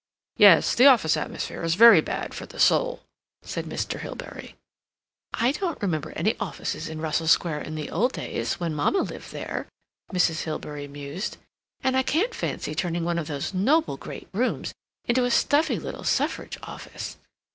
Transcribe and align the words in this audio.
"Yes, 0.37 0.73
the 0.73 0.87
office 0.87 1.15
atmosphere 1.15 1.61
is 1.61 1.75
very 1.75 2.01
bad 2.01 2.33
for 2.33 2.47
the 2.47 2.59
soul," 2.59 3.01
said 3.43 3.65
Mr. 3.67 3.99
Hilbery. 3.99 4.55
"I 5.35 5.51
don't 5.51 5.79
remember 5.79 6.09
any 6.15 6.35
offices 6.39 6.89
in 6.89 7.01
Russell 7.01 7.27
Square 7.27 7.61
in 7.61 7.75
the 7.75 7.91
old 7.91 8.13
days, 8.13 8.59
when 8.59 8.73
Mamma 8.73 9.01
lived 9.01 9.31
there," 9.31 9.67
Mrs. 10.11 10.41
Hilbery 10.41 10.87
mused, 10.87 11.37
"and 11.81 11.95
I 11.95 12.01
can't 12.01 12.33
fancy 12.33 12.73
turning 12.73 13.05
one 13.05 13.19
of 13.19 13.27
those 13.27 13.53
noble 13.53 13.95
great 13.95 14.27
rooms 14.33 14.73
into 15.05 15.23
a 15.23 15.29
stuffy 15.29 15.77
little 15.77 16.03
Suffrage 16.03 16.57
office. 16.63 17.17